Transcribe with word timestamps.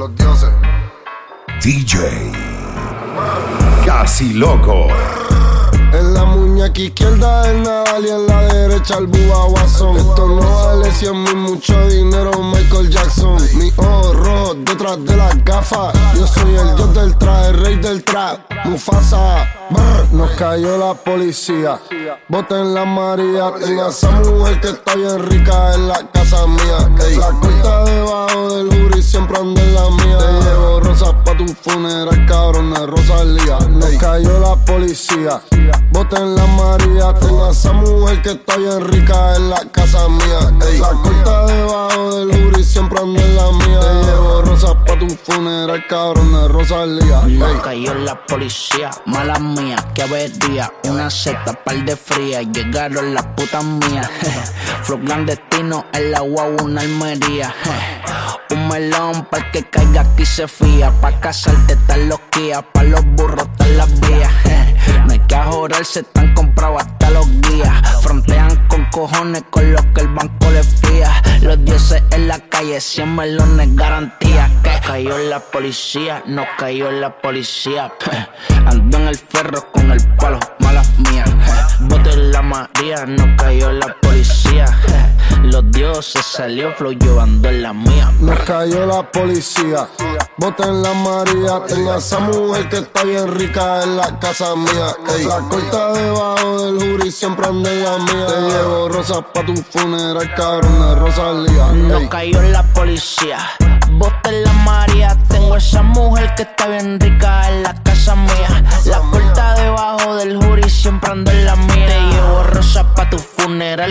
Los 0.00 0.16
dioses. 0.16 0.48
DJ. 1.62 2.32
Casi 3.84 4.32
loco. 4.32 4.86
En 5.92 6.14
la 6.14 6.24
muñeca 6.24 6.80
izquierda 6.80 7.50
el 7.50 7.62
Nadal 7.62 8.06
y 8.06 8.08
en 8.08 8.26
la 8.26 8.40
derecha 8.44 8.96
el 8.96 9.08
Bubba 9.08 9.44
Watson. 9.44 9.98
Esto 9.98 10.26
no 10.26 10.40
vale 10.40 10.90
100 10.90 11.22
mil, 11.22 11.36
mucho 11.36 11.88
dinero, 11.88 12.30
Michael 12.42 12.88
Jackson. 12.88 13.36
Mi 13.58 13.70
ojo 13.76 14.54
detrás 14.54 15.04
de 15.04 15.16
las 15.16 15.44
gafas. 15.44 15.92
Yo 16.14 16.26
soy 16.26 16.54
el 16.54 16.76
dios 16.76 16.94
del 16.94 17.18
traje, 17.18 17.48
el 17.48 17.60
rey 17.60 17.76
del 17.76 18.02
trap. 18.02 18.38
Mufasa, 18.64 19.46
brr, 19.68 20.14
nos 20.14 20.30
cayó 20.30 20.78
la 20.78 20.94
policía. 20.94 21.78
Boten 22.26 22.72
la 22.72 22.86
María, 22.86 23.52
tenga 23.62 23.90
esa 23.90 24.10
mujer 24.12 24.60
que 24.62 24.68
está 24.68 24.94
bien 24.94 25.18
rica 25.28 25.74
en 25.74 25.88
la 25.88 26.10
casa 26.10 26.46
mía. 26.46 26.90
Ey, 27.06 27.16
la 27.16 27.32
corta 27.32 27.84
debajo 27.84 28.56
del 28.56 28.89
siempre 29.02 29.38
anda 29.38 29.62
en 29.62 29.74
la 29.74 29.90
mía. 29.90 30.18
Te 30.18 30.44
llevo 30.44 30.80
rosas 30.80 31.14
pa' 31.24 31.36
tu 31.36 31.46
funeral, 31.46 32.26
cabrón, 32.26 32.72
de 32.72 32.86
Rosalía. 32.86 33.58
Nos 33.68 33.90
cayó 33.96 34.40
la 34.40 34.56
policía. 34.56 35.40
Boten 35.90 36.34
la 36.34 36.46
María, 36.46 37.14
tenga 37.14 37.50
esa 37.50 37.72
mujer 37.72 38.22
que 38.22 38.30
está 38.32 38.56
bien 38.56 38.80
rica 38.88 39.36
en 39.36 39.50
la 39.50 39.60
casa 39.72 40.08
mía. 40.08 40.68
Ey, 40.70 40.78
la 40.78 40.88
corta 40.88 41.46
debajo 41.46 42.16
del 42.16 42.44
jury 42.44 42.64
siempre 42.64 43.00
anda 43.00 43.22
en 43.22 43.36
la 43.36 43.52
mía. 43.52 43.80
Te 43.80 44.06
llevo 44.06 44.42
rosas 44.42 44.74
pa' 44.86 44.98
tu 44.98 45.08
funeral, 45.08 45.86
cabrón, 45.88 46.32
de 46.32 46.48
Rosalía. 46.48 47.22
Ey. 47.26 47.38
No 47.38 47.62
cayó 47.62 47.94
la 47.94 48.26
policía, 48.26 48.90
mala 49.06 49.38
mía, 49.38 49.76
que 49.94 50.02
avería. 50.02 50.72
Una 50.84 51.10
seta, 51.10 51.52
par 51.52 51.84
de 51.84 51.96
fría, 51.96 52.42
llegaron 52.42 53.14
las 53.14 53.26
putas 53.26 53.64
mías. 53.64 54.10
Flow 54.82 55.00
clandestino, 55.00 55.86
el 55.92 56.14
agua, 56.14 56.44
una 56.62 56.80
almería. 56.80 57.54
Un 58.50 58.68
melón 58.68 59.26
para 59.30 59.50
que 59.52 59.62
caiga 59.64 60.00
aquí 60.00 60.26
se 60.26 60.48
fía. 60.48 60.90
Pa' 61.00 61.20
casarte 61.20 61.74
están 61.74 62.08
los 62.08 62.20
pa' 62.72 62.82
los 62.82 63.04
burros 63.16 63.46
están 63.52 63.76
las 63.76 64.00
vías. 64.00 64.32
No 65.06 65.12
hay 65.12 65.20
que 65.20 65.34
ajorarse, 65.34 66.00
están 66.00 66.34
comprados 66.34 66.82
los 67.12 67.26
guías. 67.42 68.02
Frontean 68.02 68.68
con 68.68 68.84
cojones 68.86 69.44
con 69.50 69.72
lo 69.72 69.78
que 69.92 70.00
el 70.00 70.08
banco 70.08 70.50
les 70.50 70.66
fía. 70.80 71.22
Los 71.42 71.64
dioses 71.64 72.02
en 72.10 72.28
la 72.28 72.38
calle, 72.38 72.80
100 72.80 73.14
melones 73.14 73.74
garantía. 73.76 74.50
Que 74.62 74.70
cayó 74.86 75.16
la 75.18 75.40
policía, 75.40 76.22
no 76.26 76.44
cayó 76.58 76.90
la 76.90 77.16
policía. 77.20 77.92
Ando 78.66 78.98
en 78.98 79.08
el 79.08 79.16
ferro 79.16 79.70
con 79.72 79.90
el 79.90 80.06
palo, 80.16 80.38
malas 80.60 80.90
mías. 80.98 81.30
Bote 81.80 82.16
la 82.16 82.42
María, 82.42 83.06
no 83.06 83.36
cayó 83.36 83.72
la 83.72 83.94
policía. 84.00 84.66
Los 85.42 85.70
dioses 85.72 86.24
salió 86.24 86.72
flow 86.74 86.92
llevando 86.92 87.48
en 87.48 87.62
la 87.62 87.72
mía. 87.72 88.12
Nos 88.20 88.38
cayó 88.40 88.86
la 88.86 89.10
policía. 89.10 89.88
Boten 90.36 90.82
la 90.82 90.92
María. 90.94 91.64
Tenga 91.66 91.96
esa 91.96 92.20
mujer 92.20 92.68
que 92.68 92.78
está 92.78 93.04
bien 93.04 93.26
rica 93.34 93.82
en 93.82 93.96
la 93.96 94.18
casa 94.18 94.54
mía. 94.54 94.94
La 95.26 95.38
corta 95.48 95.92
debajo 95.92 96.66
del 96.66 96.78
jury 97.00 97.10
siempre 97.10 97.46
en 97.46 97.62
la 97.62 97.98
mía. 97.98 98.26
Te 98.26 98.40
llevo 98.40 98.88
rosas 98.88 99.22
pa' 99.32 99.44
tu 99.44 99.54
funeral, 99.56 100.34
cabrón, 100.34 100.80
de 100.80 100.94
Rosalía. 100.96 101.66
No 101.72 101.98
Ey, 101.98 102.08
cayó 102.08 102.42
la 102.42 102.62
policía. 102.62 103.38
Bote 103.92 104.32
la 104.44 104.52
María. 104.64 105.16
Tengo 105.28 105.56
esa 105.56 105.82
mujer 105.82 106.34
que 106.36 106.42
está 106.42 106.68
bien 106.68 106.98
rica 107.00 107.48
en 107.48 107.62
la 107.62 107.74
casa 107.82 108.14
mía. 108.14 108.64
La 108.86 108.98
corta 108.98 109.54
debajo 109.54 110.16
del 110.16 110.36
jury 110.36 110.68
siempre 110.68 111.10
ando 111.10 111.30
en 111.30 111.44
la 111.44 111.56
mía. 111.56 111.86
Te 111.86 112.00
llevo 112.00 112.42
rosas 112.44 112.84
pa' 112.94 113.08
tu 113.08 113.18
funeral, 113.18 113.39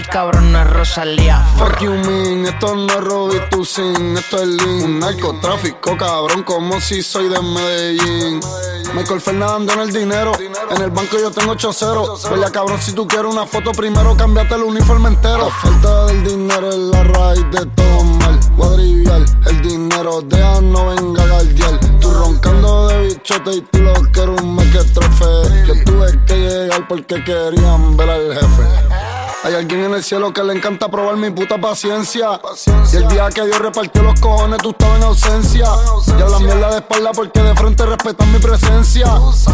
cabrón, 0.10 0.52
no 0.52 0.62
es 0.62 0.70
Rosalía. 0.70 1.40
Fuck 1.58 1.80
you 1.80 1.92
mean, 1.92 2.46
esto 2.46 2.76
no 2.76 2.88
es 2.88 3.00
Robbie 3.02 3.38
esto 3.38 4.42
es 4.42 4.48
Lean. 4.48 4.84
Un 4.84 5.00
narcotráfico, 5.00 5.96
cabrón, 5.96 6.44
como 6.44 6.82
si 6.82 7.02
soy 7.02 7.30
de 7.30 7.42
Medellín. 7.42 8.40
Michael 8.94 9.22
Fernando 9.22 9.74
en 9.74 9.80
el 9.80 9.94
dinero, 9.94 10.32
en 10.38 10.82
el 10.82 10.90
banco 10.90 11.18
yo 11.18 11.32
tengo 11.32 11.54
8-0. 11.54 12.30
Vaya 12.30 12.52
cabrón, 12.52 12.82
si 12.82 12.92
tú 12.92 13.08
quieres 13.08 13.32
una 13.32 13.46
foto 13.46 13.72
primero, 13.72 14.18
cámbiate 14.18 14.56
el 14.56 14.64
uniforme 14.64 15.10
entero. 15.10 15.46
La 15.46 15.52
falta 15.52 16.06
del 16.08 16.24
dinero 16.24 16.70
es 16.70 16.78
la 16.78 17.04
raíz 17.04 17.46
de 17.52 17.66
todo 17.68 18.04
mal. 18.04 18.40
Cuadrivial, 18.58 19.26
el 19.46 19.62
dinero 19.62 20.22
deja 20.22 20.62
no 20.62 20.88
venga 20.88 21.24
a. 21.24 21.40
Tú 22.02 22.12
roncando 22.12 22.88
de 22.88 23.08
bichote 23.08 23.52
y 23.54 23.62
tú 23.62 23.80
lo 23.80 23.94
que 24.12 24.22
un 24.22 24.56
mequetrefe. 24.56 25.66
Yo 25.68 25.84
tuve 25.86 26.26
que 26.26 26.36
llegar 26.36 26.88
porque 26.88 27.24
querían 27.24 27.96
ver 27.96 28.10
al 28.10 28.34
jefe. 28.34 29.09
Hay 29.50 29.56
alguien 29.56 29.86
en 29.86 29.96
el 29.96 30.04
cielo 30.04 30.32
que 30.32 30.44
le 30.44 30.54
encanta 30.54 30.90
probar 30.90 31.18
mi 31.18 31.32
puta 31.32 31.60
paciencia. 31.60 32.40
Y 32.94 32.98
el 32.98 33.08
día 33.08 33.30
que 33.30 33.44
Dios 33.46 33.58
repartió 33.58 34.04
los 34.04 34.20
cojones, 34.20 34.60
tú 34.60 34.70
estabas 34.70 34.98
en 34.98 35.04
ausencia. 35.04 35.66
Y 36.06 36.22
hablan 36.22 36.46
mierda 36.46 36.70
de 36.70 36.76
espalda 36.76 37.12
porque 37.16 37.42
de 37.42 37.56
frente 37.56 37.84
respetan 37.84 38.32
mi 38.32 38.38
presencia. 38.38 39.08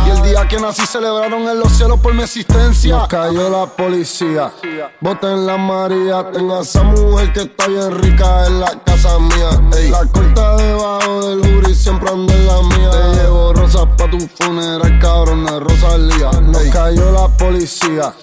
Y 0.05 0.09
el 0.09 0.21
día 0.23 0.45
que 0.49 0.59
nací 0.59 0.85
celebraron 0.85 1.47
en 1.47 1.61
los 1.61 1.71
cielos 1.71 1.97
por 2.01 2.13
mi 2.13 2.23
existencia. 2.23 2.97
Nos 2.97 3.07
cayó 3.07 3.49
la 3.49 3.67
policía. 3.67 4.51
Boten 4.99 5.45
la 5.45 5.55
María. 5.55 6.29
Tenga 6.29 6.59
esa 6.59 6.83
mujer 6.83 7.31
que 7.31 7.43
está 7.43 7.67
bien 7.67 7.97
rica 7.97 8.47
en 8.47 8.59
la 8.59 8.71
casa 8.83 9.17
mía. 9.17 9.49
Ey, 9.77 9.91
la 9.91 10.05
corta 10.07 10.57
debajo 10.57 11.29
del 11.29 11.39
jury 11.39 11.73
siempre 11.73 12.09
anda 12.09 12.33
en 12.33 12.47
la 12.47 12.61
mía. 12.63 12.91
Te 12.91 13.21
llevo 13.21 13.53
rosas 13.53 13.85
pa' 13.97 14.11
tu 14.11 14.19
funeral, 14.19 14.99
cabrón, 14.99 15.45
de 15.45 15.57
Rosalía. 15.57 16.31
Nos 16.41 16.63
cayó 16.63 17.11
la 17.13 17.29
policía. 17.29 18.13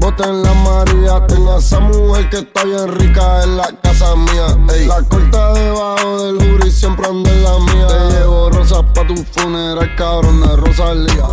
Boten 0.00 0.42
la 0.42 0.54
María. 0.54 1.19
Tenga 1.28 1.58
esa 1.58 1.80
mujer 1.80 2.30
que 2.30 2.38
está 2.38 2.64
bien 2.64 2.88
rica 2.88 3.42
en 3.44 3.56
la 3.56 3.68
casa 3.82 4.14
mía. 4.16 4.56
Ey, 4.74 4.86
la 4.86 5.02
corta 5.02 5.52
debajo 5.54 6.24
del 6.24 6.36
jury 6.36 6.70
siempre 6.70 7.06
anda 7.06 7.30
en 7.30 7.42
la 7.42 7.58
mía. 7.58 7.86
Te 7.86 8.18
llevo 8.18 8.50
rosas 8.50 8.84
pa' 8.94 9.06
tu 9.06 9.16
funeral, 9.16 9.94
cabrón, 9.96 10.40
de 10.40 10.56
Rosalía. 10.56 11.26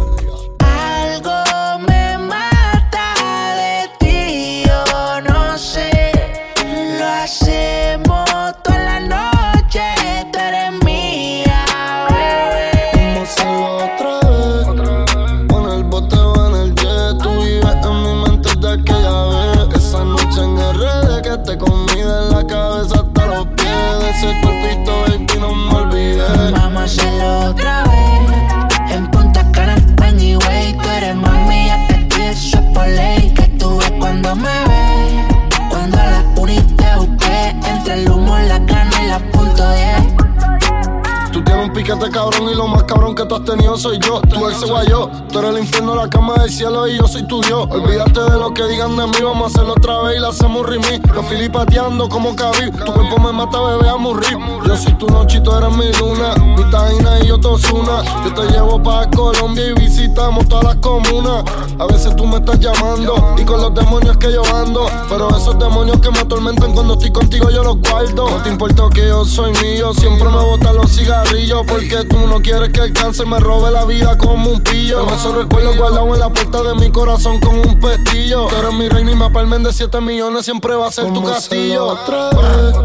Piquete 41.87 42.11
cabrón 42.11 42.49
y 42.49 42.53
lo 42.53 42.67
más 42.67 42.83
cabrón 42.83 43.15
que 43.15 43.23
tú 43.23 43.35
has 43.35 43.45
tenido 43.45 43.77
soy 43.77 43.97
yo. 43.99 44.19
Tú 44.29 44.49
ex 44.49 44.61
guayo, 44.65 45.09
tú 45.31 45.39
eres 45.39 45.51
el 45.51 45.59
infierno, 45.59 45.95
la 45.95 46.09
cama 46.09 46.33
del 46.33 46.51
cielo 46.51 46.85
y 46.85 46.97
yo 46.97 47.07
soy 47.07 47.25
tu 47.27 47.39
Dios. 47.39 47.65
Olvídate 47.69 48.19
de 48.29 48.37
lo 48.37 48.53
que 48.53 48.67
digan 48.67 48.97
de 48.97 49.07
mí, 49.07 49.15
vamos 49.23 49.43
a 49.43 49.47
hacerlo 49.47 49.71
otra 49.71 50.01
vez 50.01 50.17
y 50.17 50.19
la 50.19 50.27
hacemos 50.27 50.67
remix. 50.67 50.99
Los 51.13 51.25
filipateando 51.27 52.09
como 52.09 52.35
cabí, 52.35 52.69
tu 52.71 52.91
cuerpo 52.91 53.19
me 53.21 53.31
mata, 53.31 53.61
bebé, 53.61 53.87
a 53.87 53.95
morir. 53.95 54.37
Yo 54.65 54.75
soy 54.75 54.95
tu 54.95 55.07
noche 55.07 55.39
tú 55.39 55.55
eres 55.55 55.71
mi 55.77 55.89
luna, 55.93 56.35
mi 56.57 56.69
taina 56.69 57.19
y 57.21 57.27
yo 57.27 57.39
tosuna. 57.39 58.03
Yo 58.25 58.33
te 58.33 58.51
llevo 58.51 58.83
para 58.83 59.09
Colombia 59.09 59.67
y 59.67 59.73
visitamos 59.79 60.45
todas 60.49 60.65
las 60.65 60.75
comunas. 60.77 61.45
A 61.79 61.85
veces 61.85 62.13
tú 62.17 62.25
me 62.25 62.35
estás 62.35 62.59
llamando 62.59 63.35
y 63.37 63.45
con 63.45 63.61
los 63.61 63.73
demonios 63.73 64.17
que 64.17 64.33
yo 64.33 64.43
ando. 64.53 64.87
Pero 65.07 65.29
esos 65.29 65.57
demonios 65.57 66.01
que 66.01 66.11
me 66.11 66.19
atormentan 66.19 66.73
cuando 66.73 66.95
estoy 66.95 67.13
contigo 67.13 67.49
yo 67.49 67.63
los 67.63 67.77
guardo. 67.77 68.29
No 68.29 68.43
te 68.43 68.49
importa 68.49 68.83
que 68.93 69.07
yo 69.07 69.23
soy 69.23 69.53
mío, 69.61 69.93
siempre 69.93 70.27
me 70.27 70.43
botan 70.43 70.75
los 70.75 70.91
cigarrillos. 70.93 71.65
Porque 71.77 72.05
tú 72.05 72.17
no 72.25 72.41
quieres 72.41 72.69
que 72.69 72.81
el 72.81 72.91
cáncer 72.91 73.27
me 73.27 73.39
robe 73.39 73.69
la 73.69 73.85
vida 73.85 74.17
como 74.17 74.49
un 74.49 74.63
pillo. 74.63 75.05
Pero 75.05 75.15
esos 75.15 75.35
recuerdos 75.35 75.77
guardados 75.77 76.11
en 76.11 76.19
la 76.19 76.29
puerta 76.29 76.63
de 76.63 76.73
mi 76.73 76.89
corazón 76.89 77.39
con 77.39 77.55
un 77.55 77.79
pestillo. 77.79 78.47
Tú 78.47 78.55
eres 78.55 78.73
mi 78.73 78.89
reina 78.89 79.11
y 79.11 79.15
me 79.15 79.29
palmen 79.29 79.61
de 79.61 79.71
7 79.71 80.01
millones, 80.01 80.43
siempre 80.43 80.73
va 80.73 80.87
a 80.87 80.91
ser 80.91 81.13
tu 81.13 81.23
castillo. 81.23 81.85
Otra 81.85 82.31
vez. 82.31 82.75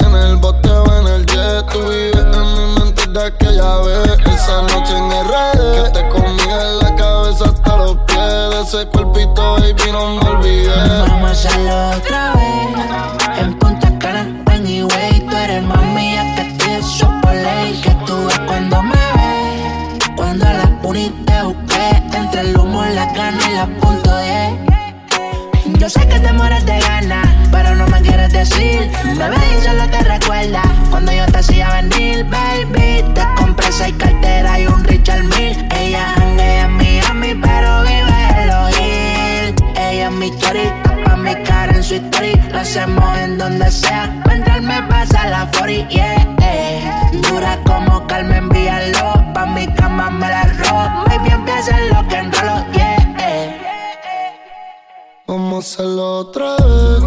En 0.00 0.16
el 0.16 0.36
bote 0.38 0.68
o 0.68 0.98
en 0.98 1.06
el 1.06 1.26
jet, 1.26 1.64
tú 1.70 1.78
vives 1.78 2.16
en 2.16 2.54
mi 2.54 2.80
mente 2.80 3.06
de 3.06 3.24
aquella 3.24 3.76
vez. 3.82 4.18
Esa 4.26 4.62
noche 4.62 4.98
en 4.98 5.12
el 5.12 5.24
red, 5.28 5.84
que 5.84 5.90
te 5.90 6.08
comí 6.08 6.42
en 6.42 6.78
la 6.80 6.96
cabeza 6.96 7.44
hasta 7.44 7.76
los 7.76 7.98
pies. 7.98 8.18
De 8.18 8.60
ese 8.62 8.86
cuerpito, 8.88 9.52
baby, 9.60 9.92
no 9.92 10.16
me 10.16 10.28
olvidé. 10.28 10.76
Vamos 11.06 11.22
a 11.22 11.30
hacerlo 11.30 11.98
otra 11.98 12.32
vez. 12.32 13.57
El 22.40 22.56
humo, 22.56 22.84
la 22.84 23.12
cana 23.12 23.38
y 23.50 23.54
la 23.54 23.66
punto 23.66 24.16
10. 24.16 25.78
Yo 25.78 25.88
sé 25.88 26.06
que 26.08 26.20
te 26.20 26.32
mueres 26.32 26.64
de 26.66 26.78
gana, 26.78 27.22
pero 27.50 27.74
no 27.74 27.86
me 27.88 28.00
quieres 28.00 28.32
decir. 28.32 28.90
Bebé, 29.16 29.36
y 29.58 29.64
solo 29.64 29.88
te 29.88 30.00
recuerda 30.00 30.62
cuando 30.90 31.12
yo 31.12 31.26
te 31.26 31.38
hacía 31.38 31.68
venir, 31.80 32.24
baby. 32.26 33.04
Te 33.14 33.22
compré 33.36 33.72
seis 33.72 33.94
carteras 33.98 34.58
y 34.60 34.66
un 34.66 34.84
Richard 34.84 35.24
Mille. 35.24 35.68
Ella 35.76 36.14
janguea 36.16 36.64
en 36.64 36.76
Miami, 36.76 37.34
pero 37.34 37.82
vive 37.82 38.42
en 38.42 38.46
los 38.48 38.78
Ella 38.78 40.08
es 40.08 40.12
mi 40.12 40.30
chorita, 40.38 40.96
pa' 41.04 41.16
mi 41.16 41.34
cara 41.42 41.72
en 41.72 41.82
su 41.82 41.94
story. 41.94 42.40
Lo 42.52 42.60
hacemos 42.60 43.18
en 43.18 43.38
donde 43.38 43.70
sea. 43.70 44.22
Mientras 44.26 44.62
me 44.62 44.82
pasa 44.82 45.28
la 45.28 45.50
40, 45.58 45.88
yeah. 45.88 46.37
Dura 47.22 47.58
como 47.64 48.06
Carmen, 48.06 48.44
envíalo. 48.44 49.32
Pa' 49.34 49.46
mi 49.46 49.66
cama 49.74 50.10
me 50.10 50.28
la 50.28 50.44
robo. 50.44 51.04
Baby, 51.08 51.30
empieza 51.30 51.78
lo 51.92 52.06
que 52.08 52.16
enrolo, 52.16 52.64
yeah. 52.72 52.98
Vamos 55.26 55.64
a 55.64 55.82
hacerlo 55.82 56.18
otra 56.20 56.56
vez. 56.56 57.02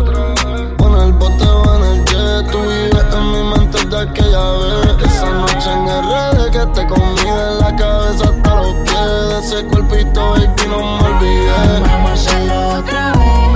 Pon 0.77 0.93
el 0.99 1.13
bote 1.13 1.43
o 1.43 1.75
en 1.75 1.83
el 1.91 2.05
jet. 2.05 2.51
Tú 2.51 2.59
vives 2.61 3.05
en 3.15 3.31
mi 3.31 3.43
mente 3.51 3.83
de 3.85 3.99
aquella 3.99 4.51
vez. 4.61 5.07
Esa 5.07 5.29
noche 5.31 5.71
en 5.71 5.87
RD 5.87 6.51
que 6.51 6.65
te 6.67 6.87
comí 6.87 7.15
de 7.15 7.55
la 7.59 7.75
cabeza 7.75 8.25
hasta 8.25 8.55
los 8.55 8.73
pies. 8.85 9.43
ese 9.43 9.65
cuerpito, 9.65 10.31
baby, 10.31 10.67
no 10.69 10.97
me 10.97 11.03
olvidé. 11.07 11.79
Vamos 11.81 12.11
a 12.11 12.13
hacerlo 12.13 12.67
otra 12.77 13.11
vez. 13.13 13.50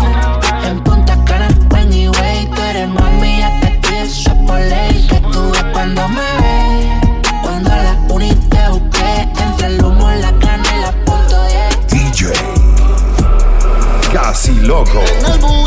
Loco. 14.65 15.64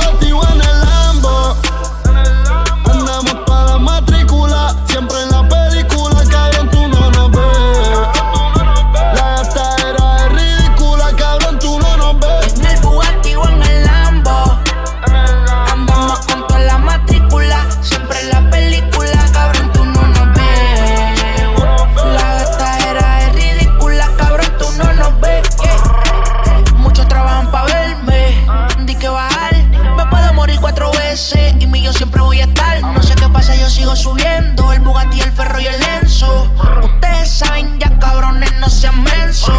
Y 31.58 31.66
mi 31.66 31.82
yo 31.82 31.90
siempre 31.90 32.20
voy 32.20 32.38
a 32.40 32.44
estar. 32.44 32.82
No 32.82 33.02
sé 33.02 33.14
qué 33.14 33.26
pasa, 33.30 33.54
yo 33.54 33.70
sigo 33.70 33.96
subiendo. 33.96 34.70
El 34.74 34.80
Bugatti, 34.80 35.22
el 35.22 35.32
ferro 35.32 35.58
y 35.58 35.66
el 35.66 35.80
lenzo. 35.80 36.52
Ustedes 36.82 37.30
saben 37.30 37.78
ya, 37.80 37.98
cabrones, 37.98 38.52
no 38.60 38.68
sean 38.68 39.02
mensos. 39.02 39.54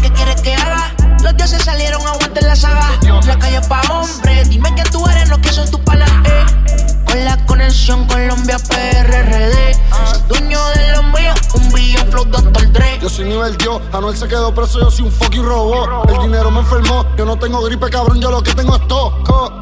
¿Qué 0.00 0.10
quieres 0.10 0.40
que 0.40 0.54
haga? 0.54 0.94
Los 1.22 1.36
dioses 1.36 1.62
salieron, 1.62 2.00
aguanten 2.00 2.46
la 2.46 2.56
saga. 2.56 2.98
La 3.26 3.38
calle 3.38 3.60
pa' 3.68 3.82
hombres, 3.90 4.48
dime 4.48 4.74
que 4.74 4.84
tú 4.84 5.06
eres, 5.06 5.28
no 5.28 5.38
que 5.38 5.52
son 5.52 5.70
tus 5.70 5.80
panas. 5.80 6.10
Eh. 6.24 6.85
La 7.24 7.36
conexión 7.46 8.06
Colombia 8.06 8.58
PRRD. 8.58 9.74
Soy 10.10 10.22
dueño 10.28 10.58
de 10.74 10.92
lo 10.92 11.02
mío, 11.04 11.32
un 11.54 11.72
billón 11.72 12.06
flow 12.10 12.24
Dr. 12.26 12.72
Dre. 12.72 12.98
Yo 13.00 13.08
soy 13.08 13.24
nivel 13.24 13.56
Dios, 13.56 13.80
Anuel 13.92 14.16
se 14.16 14.28
quedó 14.28 14.54
preso, 14.54 14.80
yo 14.80 14.90
soy 14.90 15.06
un 15.06 15.12
fucking 15.12 15.44
robot. 15.44 16.10
El 16.10 16.18
dinero 16.22 16.50
me 16.50 16.60
enfermó, 16.60 17.06
yo 17.16 17.24
no 17.24 17.38
tengo 17.38 17.62
gripe, 17.62 17.88
cabrón, 17.88 18.20
yo 18.20 18.30
lo 18.30 18.42
que 18.42 18.52
tengo 18.54 18.76
es 18.76 18.86
todo, 18.86 19.12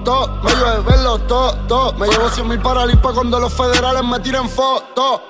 todo. 0.04 0.40
Me 0.42 0.50
llevo 0.52 0.70
de 0.70 0.80
verlo, 0.80 1.18
todo, 1.20 1.54
todo. 1.68 1.92
Me 1.94 2.08
llevo 2.08 2.28
100 2.28 2.48
mil 2.48 2.60
para 2.60 2.86
limpa 2.86 3.12
cuando 3.12 3.38
los 3.38 3.52
federales 3.52 4.02
me 4.04 4.18
tiren 4.20 4.48
fotos. 4.48 5.20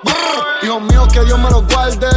Hijos 0.63 0.81
míos, 0.81 1.07
que 1.13 1.23
Dios 1.23 1.37
me 1.37 1.49
los 1.49 1.65
guarde. 1.67 2.07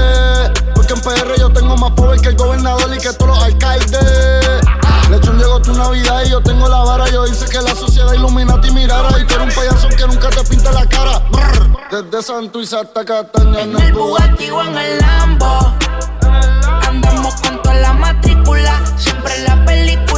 Porque 0.74 0.94
en 0.94 1.00
PR 1.00 1.38
yo 1.38 1.50
tengo 1.50 1.76
más 1.76 1.92
poder 1.92 2.20
que 2.20 2.28
el 2.28 2.36
gobernador 2.36 2.88
y 2.94 2.98
que 2.98 3.12
todos 3.12 3.36
los 3.36 3.44
alcaldes. 3.44 4.87
Lechón 5.10 5.38
llegó 5.38 5.60
tu 5.60 5.72
Navidad 5.72 6.22
y 6.26 6.30
yo 6.30 6.40
tengo 6.42 6.68
la 6.68 6.78
vara. 6.78 7.08
Yo 7.10 7.26
hice 7.26 7.46
que 7.46 7.60
la 7.60 7.74
sociedad 7.74 8.12
Illuminati 8.12 8.70
mirara. 8.70 9.18
Y 9.18 9.24
tú 9.24 9.34
eres 9.34 9.48
un 9.48 9.54
payaso 9.54 9.88
que 9.88 10.06
nunca 10.06 10.28
te 10.30 10.44
pinta 10.44 10.72
la 10.72 10.86
cara. 10.86 11.22
Desde 11.90 12.22
Santuiz 12.22 12.72
hasta 12.74 13.02
Cataña 13.02 13.62
En 13.62 13.80
el 13.80 13.92
Bugatti 13.94 14.50
o 14.50 14.62
en 14.62 14.76
el 14.76 14.98
Lambo. 14.98 15.74
Andamos 16.86 17.34
con 17.40 17.62
toda 17.62 17.74
la 17.76 17.92
matrícula. 17.94 18.82
Siempre 18.96 19.36
en 19.36 19.44
la 19.44 19.64
película, 19.64 20.17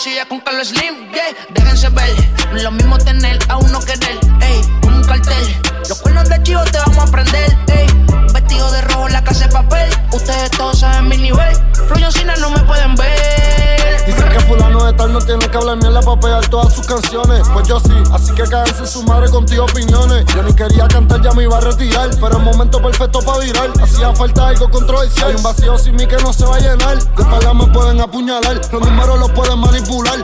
Con 0.00 0.40
Carlos 0.40 0.68
Slim. 0.68 1.12
Yeah, 1.12 1.36
déjense 1.50 1.90
ver. 1.90 2.08
No 2.50 2.56
es 2.56 2.62
lo 2.62 2.70
mismo 2.70 2.96
tener 2.96 3.38
a 3.50 3.58
uno 3.58 3.80
querer. 3.80 4.18
Ey, 4.40 4.62
como 4.80 4.96
un 4.96 5.04
cartel. 5.04 5.56
Los 5.90 6.00
cuernos 6.00 6.26
de 6.26 6.42
chivo 6.42 6.64
te 6.64 6.78
vamos 6.78 7.06
a 7.06 7.12
prender. 7.12 7.58
Ey, 7.66 7.86
vestido 8.32 8.72
de 8.72 8.80
rojo 8.80 9.10
la 9.10 9.22
casa 9.22 9.46
de 9.46 9.52
papel. 9.52 9.90
Ustedes 10.10 10.52
todos 10.52 10.78
saben 10.78 11.06
mi 11.06 11.18
nivel. 11.18 11.54
Flow 11.74 12.10
Cine 12.10 12.32
no 12.38 12.48
me 12.48 12.60
pueden 12.60 12.94
ver. 12.94 13.59
Dicen 14.10 14.28
que 14.28 14.40
fulano 14.40 14.84
de 14.84 14.92
tal 14.94 15.12
no 15.12 15.20
tiene 15.20 15.48
que 15.48 15.56
hablar 15.56 15.76
mierda 15.76 16.00
para 16.00 16.18
pegar 16.18 16.48
todas 16.48 16.74
sus 16.74 16.84
canciones. 16.84 17.46
Pues 17.52 17.68
yo 17.68 17.78
sí, 17.78 17.92
así 18.12 18.34
que 18.34 18.42
cáganse 18.42 18.84
su 18.84 19.04
madre 19.04 19.30
contigo 19.30 19.62
opiniones. 19.62 20.24
Yo 20.34 20.42
ni 20.42 20.52
quería 20.52 20.88
cantar, 20.88 21.22
ya 21.22 21.30
me 21.30 21.44
iba 21.44 21.58
a 21.58 21.60
retirar. 21.60 22.10
Pero 22.20 22.38
el 22.38 22.42
momento 22.42 22.82
perfecto 22.82 23.20
para 23.20 23.38
virar. 23.38 23.70
Hacía 23.80 24.12
falta 24.12 24.48
algo 24.48 24.68
controversial. 24.68 25.28
Hay 25.28 25.36
un 25.36 25.42
vacío 25.44 25.78
sin 25.78 25.94
mí 25.94 26.08
que 26.08 26.16
no 26.16 26.32
se 26.32 26.44
va 26.44 26.56
a 26.56 26.58
llenar. 26.58 26.98
De 26.98 27.22
espalda 27.22 27.54
me 27.54 27.66
pueden 27.68 28.00
apuñalar. 28.00 28.60
Los 28.72 28.82
números 28.82 29.20
los 29.20 29.30
pueden 29.30 29.60
manipular. 29.60 30.19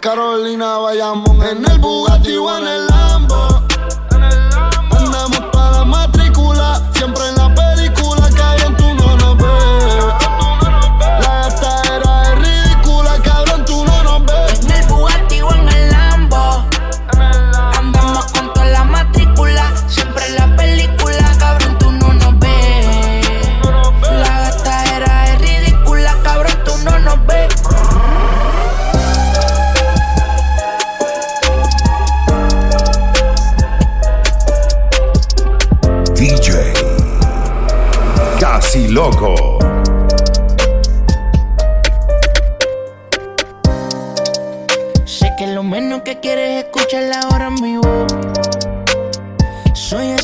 Carolina 0.00 0.78
vayamos 0.78 1.44
en 1.44 1.70
el 1.70 1.78
Bugatti 1.78 2.34
o 2.34 2.56
en 2.56 2.66
el 2.66 2.86
Lambo. 2.86 3.62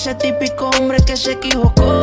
Ese 0.07 0.15
típico 0.15 0.71
hombre 0.71 0.99
que 1.05 1.17
se 1.17 1.33
equivocó. 1.33 2.01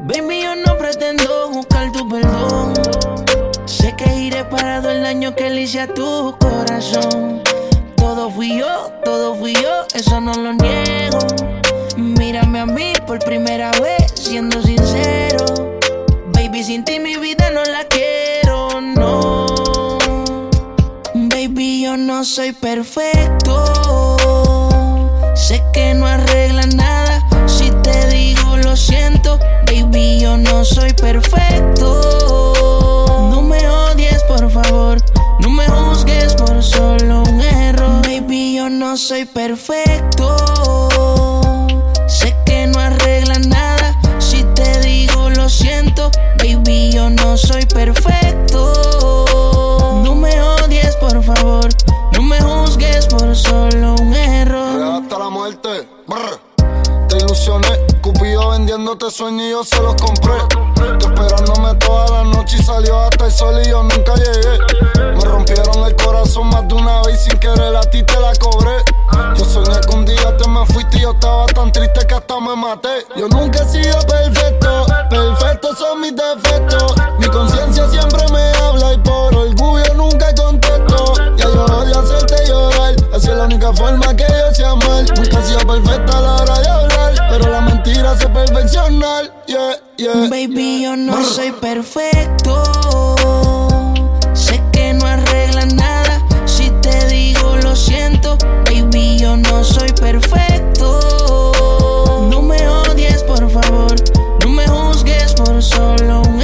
Baby, 0.00 0.42
yo 0.42 0.56
no 0.56 0.76
pretendo 0.76 1.50
buscar 1.50 1.92
tu 1.92 2.08
perdón. 2.08 2.74
Sé 3.66 3.94
que 3.96 4.12
iré 4.16 4.44
parado 4.44 4.90
el 4.90 5.04
daño 5.04 5.36
que 5.36 5.48
le 5.48 5.62
hice 5.62 5.82
a 5.82 5.86
tu 5.86 6.36
corazón. 6.40 7.40
Todo 7.94 8.30
fui 8.30 8.58
yo, 8.58 8.90
todo 9.04 9.36
fui 9.36 9.54
yo, 9.54 9.86
eso 9.94 10.20
no 10.20 10.34
lo 10.34 10.54
niego. 10.54 11.18
Mírame 11.96 12.58
a 12.58 12.66
mí 12.66 12.94
por 13.06 13.20
primera 13.20 13.70
vez, 13.80 14.12
siendo 14.16 14.60
sincero. 14.60 15.44
Baby, 16.32 16.64
sin 16.64 16.84
ti 16.84 16.98
mi 16.98 17.16
vida 17.16 17.50
no 17.50 17.62
la 17.62 17.84
quiero, 17.84 18.80
no. 18.80 19.98
Baby, 21.14 21.82
yo 21.84 21.96
no 21.96 22.24
soy 22.24 22.50
perfecto. 22.50 24.03
Perfecto. 31.14 31.86
No 33.30 33.42
me 33.42 33.68
odies, 33.68 34.22
por 34.24 34.50
favor. 34.50 34.98
No 35.38 35.48
me 35.48 35.68
juzgues 35.68 36.34
por 36.34 36.60
solo 36.62 37.22
un 37.22 37.40
error. 37.40 38.02
Baby, 38.02 38.56
yo 38.56 38.68
no 38.68 38.96
soy 38.96 39.24
perfecto. 39.24 40.34
Sé 42.08 42.34
que 42.44 42.66
no 42.66 42.80
arregla 42.80 43.38
nada. 43.38 43.96
Si 44.18 44.42
te 44.54 44.80
digo 44.80 45.30
lo 45.30 45.48
siento, 45.48 46.10
baby, 46.38 46.90
yo 46.92 47.08
no 47.10 47.36
soy 47.36 47.64
perfecto. 47.66 49.22
No 50.04 50.16
me 50.16 50.40
odies, 50.42 50.96
por 50.96 51.22
favor. 51.22 51.68
No 52.12 52.22
me 52.22 52.40
juzgues 52.40 53.06
por 53.06 53.36
solo 53.36 53.94
un 54.00 54.14
error. 54.14 55.00
Hasta 55.00 55.18
la 55.18 55.30
muerte. 55.30 55.88
Vendiéndote 58.74 59.08
sueños 59.10 59.42
y 59.42 59.50
yo 59.50 59.64
se 59.64 59.80
los 59.80 59.94
compré. 59.94 60.34
Tú 60.98 61.06
esperándome 61.06 61.74
toda 61.76 62.10
la 62.10 62.24
noche 62.24 62.56
y 62.58 62.62
salió 62.62 62.98
hasta 62.98 63.26
el 63.26 63.30
sol 63.30 63.60
y 63.64 63.68
yo 63.68 63.82
nunca 63.82 64.14
llegué. 64.16 64.58
Me 65.14 65.24
rompieron 65.24 65.84
el 65.84 65.94
corazón 65.96 66.48
más 66.48 66.66
de 66.66 66.74
una 66.74 67.02
vez 67.02 67.24
y 67.24 67.30
sin 67.30 67.38
querer 67.38 67.76
a 67.76 67.82
ti 67.82 68.02
te 68.02 68.18
la 68.18 68.32
cobré. 68.34 68.76
Yo 69.36 69.44
soñé 69.44 69.78
que 69.80 69.94
un 69.94 70.04
día 70.04 70.36
te 70.36 70.48
me 70.48 70.66
fuiste 70.66 70.98
y 70.98 71.02
yo 71.02 71.12
estaba 71.12 71.46
tan 71.46 71.70
triste 71.70 72.04
que 72.06 72.14
hasta 72.14 72.40
me 72.40 72.56
maté. 72.56 73.06
Yo 73.16 73.28
nunca 73.28 73.62
he 73.62 73.68
sido 73.68 73.98
perfecto, 74.06 74.86
perfectos 75.08 75.78
son 75.78 76.00
mis 76.00 76.14
defectos. 76.16 76.94
Mi 77.20 77.26
conciencia 77.28 77.88
siempre 77.88 78.24
me 78.32 78.52
habla 78.58 78.94
y 78.94 78.98
por 78.98 79.36
orgullo 79.36 79.94
nunca 79.94 80.34
contesto. 80.34 81.14
Ya 81.36 81.44
yo 81.44 81.64
odio 81.64 82.00
hacerte 82.00 82.46
llorar, 82.48 82.94
así 83.14 83.28
es 83.28 83.36
la 83.36 83.44
única 83.44 83.72
forma 83.72 84.16
que 84.16 84.24
yo 84.24 84.52
sea 84.52 84.74
mal. 84.74 85.06
Nunca 85.14 85.38
he 85.38 85.44
sido 85.44 85.60
perfecta 85.60 86.13
perfeccionar. 88.64 89.30
Yeah, 89.46 89.76
yeah. 89.96 90.28
Baby, 90.28 90.82
yo 90.82 90.96
no 90.96 91.22
soy 91.22 91.52
perfecto. 91.52 93.16
Sé 94.32 94.62
que 94.72 94.94
no 94.94 95.06
arregla 95.06 95.66
nada. 95.66 96.22
Si 96.46 96.70
te 96.82 97.06
digo 97.08 97.56
lo 97.62 97.76
siento, 97.76 98.38
baby, 98.64 99.18
yo 99.18 99.36
no 99.36 99.64
soy 99.64 99.92
perfecto. 99.92 101.52
No 102.30 102.42
me 102.42 102.66
odies, 102.66 103.22
por 103.24 103.50
favor. 103.50 103.94
No 104.42 104.48
me 104.48 104.66
juzgues 104.66 105.34
por 105.34 105.62
solo 105.62 106.22
un 106.22 106.40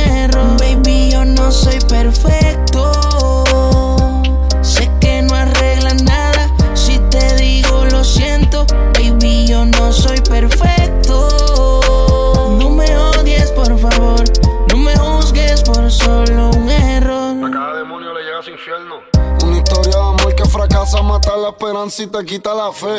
esperanza 21.50 22.02
y 22.02 22.07
te 22.07 22.25
quita 22.25 22.54
la 22.54 22.73
fe. 22.73 22.97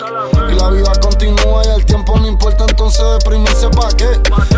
Y 0.49 0.55
la 0.55 0.69
vida 0.69 0.91
continúa 1.01 1.63
y 1.65 1.69
el 1.69 1.85
tiempo 1.85 2.17
no 2.17 2.27
importa, 2.27 2.65
entonces 2.67 3.03
deprimirse 3.19 3.69
pa' 3.69 3.89
qué. 3.97 4.09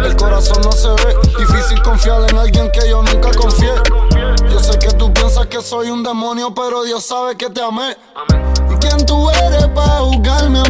El 0.03 0.15
corazón 0.15 0.61
no 0.63 0.71
se 0.71 0.89
ve, 0.89 1.15
difícil 1.39 1.81
confiar 1.81 2.29
en 2.29 2.37
alguien 2.37 2.71
que 2.71 2.87
yo 2.89 3.01
nunca 3.01 3.31
confié. 3.31 3.73
Yo 4.49 4.59
sé 4.59 4.77
que 4.77 4.91
tú 4.93 5.11
piensas 5.13 5.47
que 5.47 5.61
soy 5.61 5.89
un 5.89 6.03
demonio, 6.03 6.53
pero 6.53 6.83
Dios 6.83 7.03
sabe 7.03 7.35
que 7.35 7.49
te 7.49 7.61
amé. 7.61 7.97
¿Y 8.71 8.75
quién 8.75 9.05
tú 9.05 9.29
eres 9.29 9.67
para 9.69 9.99
juzgarme 9.99 10.59
a 10.59 10.69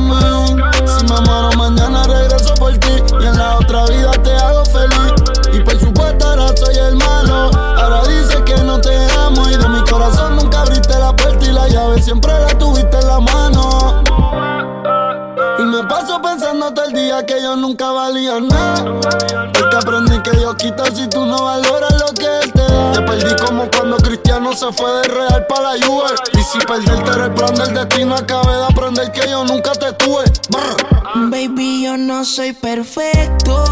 si 20.96 21.08
tú 21.08 21.26
no 21.26 21.44
valoras 21.44 21.94
lo 22.00 22.14
que 22.14 22.26
Él 22.26 22.52
te 22.52 22.62
da. 22.62 22.92
Te 22.94 23.02
perdí 23.02 23.46
como 23.46 23.70
cuando 23.70 23.98
Cristiano 23.98 24.54
se 24.54 24.72
fue 24.74 24.92
de 24.92 25.04
Real 25.04 25.46
para 25.48 25.76
la 25.76 25.86
Juve. 25.86 26.10
Y 26.34 26.44
si 26.44 26.60
perderte 26.66 27.12
era 27.12 27.26
el 27.26 27.34
plan 27.34 27.54
del 27.56 27.74
destino, 27.74 28.16
acabé 28.16 28.56
de 28.56 28.64
aprender 28.66 29.12
que 29.12 29.30
yo 29.30 29.44
nunca 29.46 29.72
te 29.74 29.94
tuve. 29.94 30.24
Brr. 30.50 31.30
Baby, 31.30 31.84
yo 31.84 31.98
no 31.98 32.26
soy 32.26 32.54
perfecto. 32.54 33.64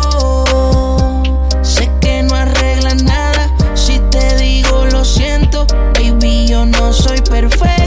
Sé 1.61 1.91
que 2.01 2.23
no 2.23 2.35
arregla 2.35 2.95
nada. 2.95 3.49
Si 3.75 3.99
te 4.11 4.35
digo 4.37 4.85
lo 4.91 5.03
siento, 5.03 5.65
baby, 5.95 6.47
yo 6.47 6.65
no 6.65 6.93
soy 6.93 7.21
perfecto. 7.21 7.80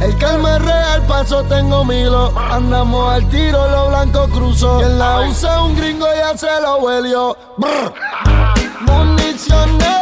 El 0.00 0.16
calma 0.18 0.56
es 0.56 0.62
real, 0.62 1.02
paso 1.06 1.42
tengo 1.44 1.84
milo. 1.84 2.32
Andamos 2.50 3.12
al 3.12 3.28
tiro, 3.28 3.68
lo 3.68 3.88
blanco 3.88 4.28
cruzo. 4.28 4.80
Y 4.80 4.84
en 4.84 4.98
la 4.98 5.20
usa 5.28 5.62
un 5.62 5.76
gringo 5.76 6.06
ya 6.16 6.36
se 6.36 6.60
lo 6.60 6.78
huelió. 6.78 7.36
Municiones. 8.80 9.99